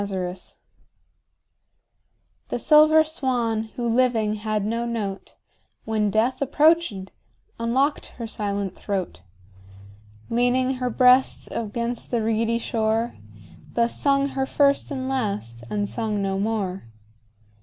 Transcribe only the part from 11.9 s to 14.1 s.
the reedy shore, Thus